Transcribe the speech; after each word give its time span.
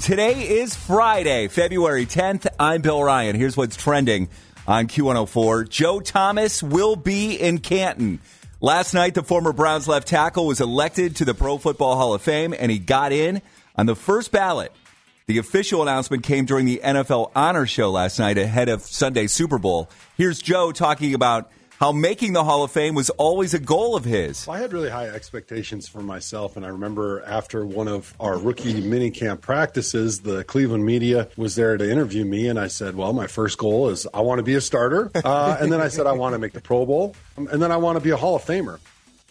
Today 0.00 0.60
is 0.60 0.76
Friday, 0.76 1.48
February 1.48 2.06
10th. 2.06 2.46
I'm 2.60 2.82
Bill 2.82 3.02
Ryan. 3.02 3.34
Here's 3.34 3.56
what's 3.56 3.76
trending 3.76 4.28
on 4.64 4.86
Q104. 4.86 5.68
Joe 5.68 5.98
Thomas 5.98 6.62
will 6.62 6.94
be 6.94 7.34
in 7.34 7.58
Canton. 7.58 8.20
Last 8.60 8.94
night, 8.94 9.14
the 9.14 9.24
former 9.24 9.52
Browns 9.52 9.88
left 9.88 10.06
tackle 10.06 10.46
was 10.46 10.60
elected 10.60 11.16
to 11.16 11.24
the 11.24 11.34
Pro 11.34 11.58
Football 11.58 11.96
Hall 11.96 12.14
of 12.14 12.22
Fame, 12.22 12.54
and 12.56 12.70
he 12.70 12.78
got 12.78 13.10
in 13.10 13.42
on 13.74 13.86
the 13.86 13.96
first 13.96 14.30
ballot. 14.30 14.72
The 15.26 15.38
official 15.38 15.82
announcement 15.82 16.22
came 16.22 16.44
during 16.44 16.66
the 16.66 16.80
NFL 16.82 17.32
Honor 17.34 17.66
Show 17.66 17.90
last 17.90 18.20
night 18.20 18.38
ahead 18.38 18.68
of 18.68 18.82
Sunday's 18.82 19.32
Super 19.32 19.58
Bowl. 19.58 19.90
Here's 20.16 20.40
Joe 20.40 20.70
talking 20.70 21.12
about 21.12 21.50
how 21.78 21.92
making 21.92 22.32
the 22.32 22.42
Hall 22.42 22.64
of 22.64 22.72
Fame 22.72 22.94
was 22.94 23.08
always 23.10 23.54
a 23.54 23.58
goal 23.58 23.94
of 23.94 24.04
his. 24.04 24.46
Well, 24.46 24.56
I 24.56 24.60
had 24.60 24.72
really 24.72 24.90
high 24.90 25.06
expectations 25.06 25.86
for 25.86 26.00
myself, 26.00 26.56
and 26.56 26.66
I 26.66 26.70
remember 26.70 27.22
after 27.24 27.64
one 27.64 27.86
of 27.86 28.12
our 28.18 28.36
rookie 28.36 28.82
minicamp 28.82 29.40
practices, 29.40 30.20
the 30.20 30.42
Cleveland 30.44 30.84
media 30.84 31.28
was 31.36 31.54
there 31.54 31.76
to 31.76 31.88
interview 31.88 32.24
me, 32.24 32.48
and 32.48 32.58
I 32.58 32.66
said, 32.66 32.96
"Well, 32.96 33.12
my 33.12 33.28
first 33.28 33.58
goal 33.58 33.90
is 33.90 34.06
I 34.12 34.20
want 34.20 34.40
to 34.40 34.42
be 34.42 34.56
a 34.56 34.60
starter," 34.60 35.10
uh, 35.24 35.56
and 35.60 35.72
then 35.72 35.80
I 35.80 35.88
said 35.88 36.06
I 36.06 36.12
want 36.12 36.34
to 36.34 36.38
make 36.38 36.52
the 36.52 36.60
Pro 36.60 36.84
Bowl, 36.84 37.14
and 37.36 37.62
then 37.62 37.70
I 37.70 37.76
want 37.76 37.96
to 37.96 38.02
be 38.02 38.10
a 38.10 38.16
Hall 38.16 38.34
of 38.34 38.44
Famer. 38.44 38.80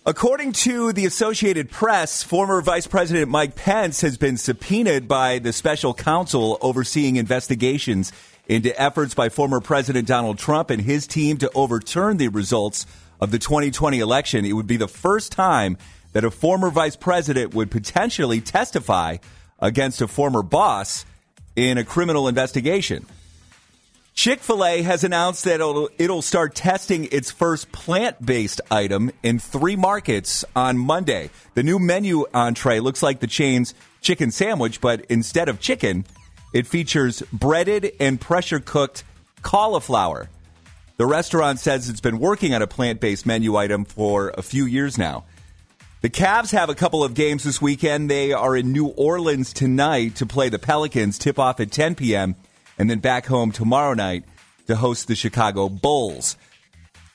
According 0.05 0.53
to 0.53 0.93
the 0.93 1.05
Associated 1.05 1.69
Press, 1.69 2.23
former 2.23 2.61
Vice 2.61 2.87
President 2.87 3.29
Mike 3.29 3.55
Pence 3.55 3.99
has 3.99 4.17
been 4.17 4.37
subpoenaed 4.37 5.05
by 5.05 5.37
the 5.39 5.51
special 5.51 5.93
counsel 5.93 6.57
overseeing 6.61 7.17
investigations 7.17 8.13
into 8.47 8.79
efforts 8.81 9.13
by 9.13 9.29
former 9.29 9.59
President 9.59 10.07
Donald 10.07 10.39
Trump 10.39 10.69
and 10.69 10.81
his 10.81 11.05
team 11.05 11.37
to 11.37 11.51
overturn 11.53 12.17
the 12.17 12.29
results 12.29 12.85
of 13.21 13.31
the 13.31 13.39
2020 13.39 13.99
election. 13.99 14.45
It 14.45 14.53
would 14.53 14.67
be 14.67 14.77
the 14.77 14.87
first 14.87 15.31
time 15.31 15.77
that 16.13 16.23
a 16.23 16.31
former 16.31 16.69
vice 16.69 16.95
president 16.95 17.53
would 17.53 17.69
potentially 17.69 18.41
testify 18.41 19.17
against 19.59 20.01
a 20.01 20.07
former 20.07 20.41
boss 20.41 21.05
in 21.55 21.77
a 21.77 21.83
criminal 21.83 22.27
investigation. 22.27 23.05
Chick 24.13 24.39
fil 24.39 24.65
A 24.65 24.81
has 24.81 25.03
announced 25.03 25.43
that 25.43 25.55
it'll, 25.55 25.89
it'll 25.99 26.23
start 26.23 26.55
testing 26.55 27.07
its 27.11 27.29
first 27.29 27.71
plant 27.71 28.25
based 28.25 28.61
item 28.71 29.11
in 29.21 29.37
three 29.37 29.75
markets 29.75 30.43
on 30.55 30.75
Monday. 30.75 31.29
The 31.53 31.61
new 31.61 31.77
menu 31.77 32.25
entree 32.33 32.79
looks 32.79 33.03
like 33.03 33.19
the 33.19 33.27
chain's 33.27 33.75
chicken 34.01 34.31
sandwich, 34.31 34.81
but 34.81 35.05
instead 35.05 35.49
of 35.49 35.59
chicken, 35.59 36.03
it 36.57 36.65
features 36.65 37.21
breaded 37.31 37.91
and 37.99 38.19
pressure 38.19 38.59
cooked 38.59 39.03
cauliflower. 39.43 40.27
The 40.97 41.05
restaurant 41.05 41.59
says 41.59 41.87
it's 41.87 42.01
been 42.01 42.17
working 42.17 42.55
on 42.55 42.63
a 42.63 42.67
plant 42.67 42.99
based 42.99 43.27
menu 43.27 43.55
item 43.55 43.85
for 43.85 44.33
a 44.35 44.41
few 44.41 44.65
years 44.65 44.97
now. 44.97 45.25
The 46.01 46.09
Cavs 46.09 46.51
have 46.53 46.69
a 46.69 46.73
couple 46.73 47.03
of 47.03 47.13
games 47.13 47.43
this 47.43 47.61
weekend. 47.61 48.09
They 48.09 48.33
are 48.33 48.55
in 48.55 48.71
New 48.71 48.87
Orleans 48.87 49.53
tonight 49.53 50.15
to 50.15 50.25
play 50.25 50.49
the 50.49 50.57
Pelicans, 50.57 51.19
tip 51.19 51.37
off 51.37 51.59
at 51.59 51.71
10 51.71 51.93
p.m., 51.93 52.35
and 52.79 52.89
then 52.89 53.01
back 53.01 53.27
home 53.27 53.51
tomorrow 53.51 53.93
night 53.93 54.23
to 54.65 54.75
host 54.75 55.07
the 55.07 55.15
Chicago 55.15 55.69
Bulls. 55.69 56.37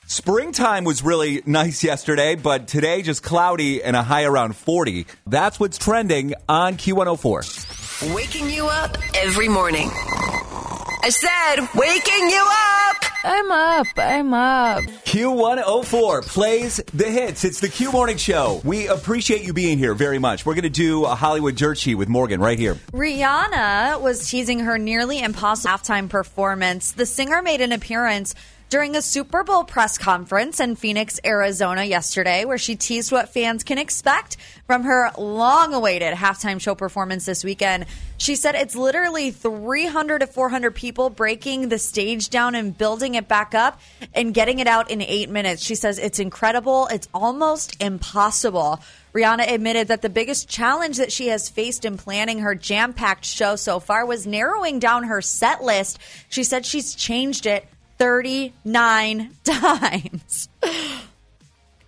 Springtime 0.05 0.85
was 0.85 1.03
really 1.03 1.41
nice 1.45 1.83
yesterday, 1.83 2.35
but 2.35 2.69
today 2.69 3.01
just 3.01 3.23
cloudy 3.23 3.83
and 3.83 3.97
a 3.97 4.03
high 4.03 4.23
around 4.23 4.55
40. 4.55 5.05
That's 5.27 5.59
what's 5.59 5.77
trending 5.77 6.33
on 6.47 6.75
Q104. 6.75 7.72
Waking 8.11 8.49
you 8.49 8.67
up 8.67 8.97
every 9.15 9.47
morning. 9.47 9.89
I 9.93 11.09
said, 11.09 11.65
waking 11.73 12.29
you 12.29 12.45
up! 12.45 13.13
I'm 13.23 13.49
up. 13.49 13.87
I'm 13.95 14.33
up. 14.33 14.83
Q104 15.05 16.27
plays 16.27 16.81
the 16.93 17.05
hits. 17.05 17.45
It's 17.45 17.61
the 17.61 17.69
Q 17.69 17.93
Morning 17.93 18.17
Show. 18.17 18.59
We 18.65 18.87
appreciate 18.87 19.43
you 19.43 19.53
being 19.53 19.77
here 19.77 19.93
very 19.93 20.19
much. 20.19 20.45
We're 20.45 20.55
going 20.55 20.63
to 20.63 20.69
do 20.69 21.05
a 21.05 21.15
Hollywood 21.15 21.55
dirt 21.55 21.77
sheet 21.77 21.95
with 21.95 22.09
Morgan 22.09 22.41
right 22.41 22.59
here. 22.59 22.75
Rihanna 22.91 24.01
was 24.01 24.29
teasing 24.29 24.59
her 24.59 24.77
nearly 24.77 25.21
impossible 25.21 25.71
halftime 25.71 26.09
performance. 26.09 26.91
The 26.91 27.05
singer 27.05 27.41
made 27.41 27.61
an 27.61 27.71
appearance 27.71 28.35
during 28.73 28.95
a 28.95 29.01
Super 29.03 29.43
Bowl 29.43 29.63
press 29.63 29.99
conference 29.99 30.59
in 30.59 30.75
Phoenix, 30.75 31.19
Arizona 31.23 31.83
yesterday, 31.83 32.43
where 32.43 32.57
she 32.57 32.75
teased 32.75 33.11
what 33.11 33.29
fans 33.29 33.63
can 33.63 33.77
expect 33.77 34.35
from 34.65 34.81
her 34.81 35.11
long 35.15 35.75
awaited 35.75 36.15
halftime 36.15 36.59
show 36.59 36.73
performance 36.73 37.23
this 37.23 37.43
weekend. 37.43 37.85
She 38.17 38.35
said 38.35 38.55
it's 38.55 38.75
literally 38.75 39.29
300 39.29 40.21
to 40.21 40.25
400 40.25 40.73
people 40.73 41.11
breaking 41.11 41.69
the 41.69 41.77
stage 41.77 42.31
down 42.31 42.55
and 42.55 42.75
building 42.75 43.13
it 43.13 43.27
back 43.27 43.53
up 43.53 43.79
and 44.11 44.33
getting 44.33 44.57
it 44.57 44.65
out 44.65 44.89
in 44.89 45.03
eight 45.03 45.29
minutes. 45.29 45.63
She 45.63 45.75
says 45.75 45.99
it's 45.99 46.17
incredible. 46.17 46.87
It's 46.87 47.07
almost 47.13 47.79
impossible. 47.79 48.79
Rihanna 49.13 49.51
admitted 49.51 49.89
that 49.89 50.01
the 50.01 50.09
biggest 50.09 50.49
challenge 50.49 50.97
that 50.97 51.11
she 51.11 51.27
has 51.27 51.47
faced 51.47 51.85
in 51.85 51.97
planning 51.97 52.39
her 52.39 52.55
jam 52.55 52.93
packed 52.93 53.25
show 53.25 53.55
so 53.55 53.79
far 53.79 54.03
was 54.07 54.25
narrowing 54.25 54.79
down 54.79 55.03
her 55.03 55.21
set 55.21 55.63
list. 55.63 55.99
She 56.29 56.43
said 56.43 56.65
she's 56.65 56.95
changed 56.95 57.45
it 57.45 57.67
39 57.97 59.35
times. 59.43 60.49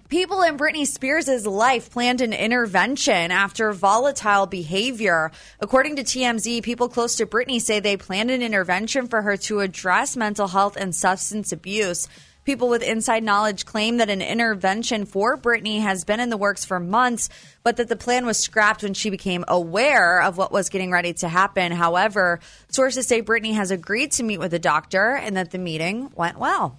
People 0.07 0.43
in 0.43 0.55
Britney 0.55 0.85
Spears' 0.85 1.47
life 1.47 1.89
planned 1.89 2.21
an 2.21 2.31
intervention 2.31 3.31
after 3.31 3.73
volatile 3.73 4.45
behavior. 4.45 5.31
According 5.59 5.95
to 5.95 6.03
TMZ, 6.03 6.61
people 6.61 6.89
close 6.89 7.15
to 7.15 7.25
Britney 7.25 7.59
say 7.59 7.79
they 7.79 7.97
planned 7.97 8.29
an 8.29 8.43
intervention 8.43 9.07
for 9.07 9.23
her 9.23 9.35
to 9.37 9.61
address 9.61 10.15
mental 10.15 10.47
health 10.47 10.77
and 10.77 10.93
substance 10.93 11.51
abuse. 11.51 12.07
People 12.45 12.69
with 12.69 12.83
inside 12.83 13.23
knowledge 13.23 13.65
claim 13.65 13.97
that 13.97 14.11
an 14.11 14.21
intervention 14.21 15.05
for 15.05 15.35
Britney 15.35 15.81
has 15.81 16.05
been 16.05 16.19
in 16.19 16.29
the 16.29 16.37
works 16.37 16.63
for 16.63 16.79
months, 16.79 17.27
but 17.63 17.77
that 17.77 17.89
the 17.89 17.95
plan 17.95 18.23
was 18.23 18.37
scrapped 18.37 18.83
when 18.83 18.93
she 18.93 19.09
became 19.09 19.43
aware 19.47 20.21
of 20.21 20.37
what 20.37 20.51
was 20.51 20.69
getting 20.69 20.91
ready 20.91 21.11
to 21.13 21.27
happen. 21.27 21.71
However, 21.71 22.39
sources 22.69 23.07
say 23.07 23.23
Britney 23.23 23.55
has 23.55 23.71
agreed 23.71 24.11
to 24.13 24.23
meet 24.23 24.37
with 24.37 24.53
a 24.53 24.59
doctor 24.59 25.15
and 25.15 25.35
that 25.35 25.49
the 25.49 25.57
meeting 25.57 26.11
went 26.15 26.37
well. 26.37 26.77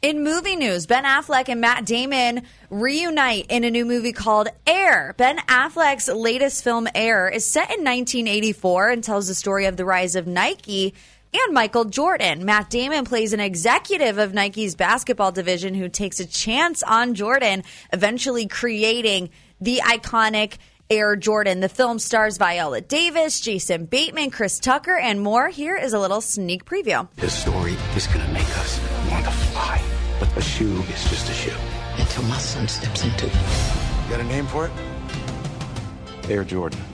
In 0.00 0.24
movie 0.24 0.56
news, 0.56 0.86
Ben 0.86 1.04
Affleck 1.04 1.50
and 1.50 1.60
Matt 1.60 1.84
Damon 1.84 2.42
reunite 2.70 3.46
in 3.50 3.64
a 3.64 3.70
new 3.70 3.84
movie 3.84 4.12
called 4.12 4.48
Air. 4.66 5.14
Ben 5.18 5.36
Affleck's 5.48 6.08
latest 6.08 6.64
film, 6.64 6.88
Air, 6.94 7.28
is 7.28 7.44
set 7.44 7.68
in 7.70 7.84
1984 7.84 8.88
and 8.88 9.04
tells 9.04 9.28
the 9.28 9.34
story 9.34 9.66
of 9.66 9.76
the 9.76 9.84
rise 9.84 10.16
of 10.16 10.26
Nike 10.26 10.94
and 11.34 11.52
Michael 11.52 11.84
Jordan. 11.84 12.44
Matt 12.44 12.70
Damon 12.70 13.04
plays 13.04 13.32
an 13.32 13.40
executive 13.40 14.18
of 14.18 14.32
Nike's 14.32 14.74
basketball 14.74 15.32
division 15.32 15.74
who 15.74 15.88
takes 15.88 16.20
a 16.20 16.26
chance 16.26 16.82
on 16.82 17.14
Jordan, 17.14 17.64
eventually 17.92 18.46
creating 18.46 19.30
the 19.60 19.80
iconic 19.84 20.58
Air 20.90 21.16
Jordan. 21.16 21.60
The 21.60 21.68
film 21.68 21.98
stars 21.98 22.36
Viola 22.36 22.80
Davis, 22.80 23.40
Jason 23.40 23.86
Bateman, 23.86 24.30
Chris 24.30 24.58
Tucker, 24.60 24.96
and 24.96 25.20
more. 25.20 25.48
Here 25.48 25.76
is 25.76 25.92
a 25.92 25.98
little 25.98 26.20
sneak 26.20 26.64
preview. 26.64 27.08
This 27.16 27.34
story 27.34 27.76
is 27.96 28.06
going 28.06 28.24
to 28.24 28.32
make 28.32 28.58
us 28.58 28.80
want 29.10 29.24
to 29.24 29.30
fly, 29.30 29.82
but 30.20 30.36
a 30.36 30.42
shoe 30.42 30.82
is 30.82 31.04
just 31.10 31.28
a 31.30 31.32
shoe. 31.32 31.56
Until 31.96 32.22
my 32.24 32.38
son 32.38 32.68
steps 32.68 33.02
into 33.02 33.26
it. 33.26 33.34
You 33.34 34.10
got 34.10 34.20
a 34.20 34.24
name 34.24 34.46
for 34.46 34.66
it? 34.66 36.30
Air 36.30 36.44
Jordan. 36.44 36.93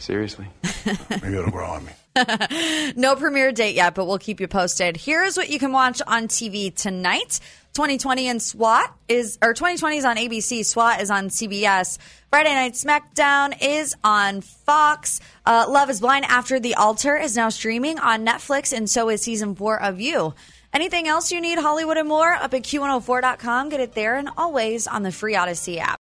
Seriously? 0.00 0.46
Maybe 1.10 1.36
it'll 1.36 1.50
grow 1.50 1.66
on 1.66 1.84
me. 1.84 1.92
no 2.96 3.16
premiere 3.16 3.52
date 3.52 3.74
yet, 3.74 3.94
but 3.94 4.06
we'll 4.06 4.18
keep 4.18 4.40
you 4.40 4.48
posted. 4.48 4.96
Here's 4.96 5.36
what 5.36 5.50
you 5.50 5.58
can 5.58 5.72
watch 5.72 6.00
on 6.06 6.26
TV 6.26 6.74
tonight. 6.74 7.38
2020 7.74 8.28
and 8.28 8.42
SWAT 8.42 8.92
is, 9.08 9.38
or 9.42 9.54
2020 9.54 9.98
is 9.98 10.04
on 10.04 10.16
ABC. 10.16 10.64
SWAT 10.64 11.00
is 11.00 11.10
on 11.10 11.28
CBS. 11.28 11.98
Friday 12.30 12.54
Night 12.54 12.72
SmackDown 12.72 13.56
is 13.60 13.94
on 14.02 14.40
Fox. 14.40 15.20
Uh, 15.46 15.66
Love 15.68 15.90
is 15.90 16.00
Blind 16.00 16.24
After 16.24 16.58
the 16.58 16.74
Altar 16.74 17.16
is 17.16 17.36
now 17.36 17.48
streaming 17.48 17.98
on 17.98 18.26
Netflix, 18.26 18.76
and 18.76 18.90
so 18.90 19.08
is 19.08 19.22
season 19.22 19.54
four 19.54 19.80
of 19.80 20.00
You. 20.00 20.34
Anything 20.72 21.08
else 21.08 21.30
you 21.30 21.40
need, 21.40 21.58
Hollywood 21.58 21.96
and 21.96 22.08
more, 22.08 22.32
up 22.32 22.54
at 22.54 22.62
Q104.com. 22.62 23.68
Get 23.68 23.80
it 23.80 23.94
there 23.94 24.16
and 24.16 24.30
always 24.36 24.86
on 24.86 25.02
the 25.02 25.12
free 25.12 25.34
Audacy 25.34 25.78
app. 25.78 25.99